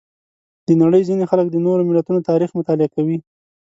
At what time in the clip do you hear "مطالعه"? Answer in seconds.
2.59-2.89